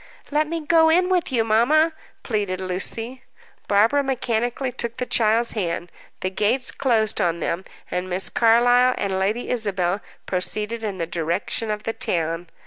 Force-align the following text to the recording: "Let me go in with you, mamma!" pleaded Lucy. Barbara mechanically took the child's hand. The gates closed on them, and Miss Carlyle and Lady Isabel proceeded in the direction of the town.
"Let 0.31 0.47
me 0.47 0.61
go 0.61 0.89
in 0.89 1.09
with 1.09 1.31
you, 1.31 1.43
mamma!" 1.43 1.93
pleaded 2.23 2.59
Lucy. 2.59 3.21
Barbara 3.67 4.01
mechanically 4.01 4.71
took 4.71 4.97
the 4.97 5.05
child's 5.05 5.51
hand. 5.51 5.91
The 6.21 6.31
gates 6.31 6.71
closed 6.71 7.21
on 7.21 7.39
them, 7.39 7.65
and 7.91 8.09
Miss 8.09 8.27
Carlyle 8.27 8.95
and 8.97 9.19
Lady 9.19 9.51
Isabel 9.51 10.01
proceeded 10.25 10.83
in 10.83 10.97
the 10.97 11.05
direction 11.05 11.69
of 11.69 11.83
the 11.83 11.93
town. 11.93 12.47